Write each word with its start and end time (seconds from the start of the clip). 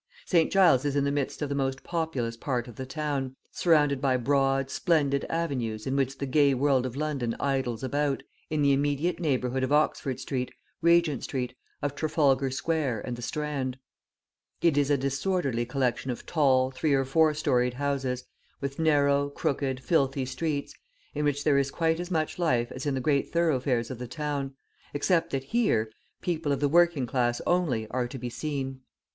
St. 0.25 0.51
Giles 0.51 0.83
is 0.83 0.95
in 0.95 1.03
the 1.03 1.11
midst 1.11 1.43
of 1.43 1.49
the 1.49 1.53
most 1.53 1.83
populous 1.83 2.35
part 2.35 2.67
of 2.67 2.75
the 2.75 2.87
town, 2.87 3.35
surrounded 3.51 4.01
by 4.01 4.17
broad, 4.17 4.71
splendid 4.71 5.25
avenues 5.29 5.85
in 5.85 5.95
which 5.95 6.17
the 6.17 6.25
gay 6.25 6.55
world 6.55 6.87
of 6.87 6.95
London 6.95 7.35
idles 7.39 7.83
about, 7.83 8.23
in 8.49 8.63
the 8.63 8.73
immediate 8.73 9.19
neighbourhood 9.19 9.61
of 9.63 9.71
Oxford 9.71 10.19
Street, 10.19 10.51
Regent 10.81 11.23
Street, 11.23 11.53
of 11.83 11.93
Trafalgar 11.93 12.49
Square 12.49 13.01
and 13.05 13.15
the 13.15 13.21
Strand. 13.21 13.77
It 14.63 14.75
is 14.75 14.89
a 14.89 14.97
disorderly 14.97 15.67
collection 15.67 16.09
of 16.09 16.25
tall, 16.25 16.71
three 16.71 16.95
or 16.95 17.05
four 17.05 17.35
storied 17.35 17.75
houses, 17.75 18.23
with 18.59 18.79
narrow, 18.79 19.29
crooked, 19.29 19.81
filthy 19.83 20.25
streets, 20.25 20.73
in 21.13 21.25
which 21.25 21.43
there 21.43 21.59
is 21.59 21.69
quite 21.69 21.99
as 21.99 22.09
much 22.09 22.39
life 22.39 22.71
as 22.71 22.87
in 22.87 22.95
the 22.95 23.01
great 23.01 23.31
thoroughfares 23.31 23.91
of 23.91 23.99
the 23.99 24.07
town, 24.07 24.55
except 24.95 25.29
that, 25.29 25.43
here, 25.43 25.91
people 26.23 26.51
of 26.51 26.59
the 26.59 26.67
working 26.67 27.05
class 27.05 27.39
only 27.45 27.87
are 27.91 28.07
to 28.07 28.17
be 28.17 28.31
seen. 28.31 28.81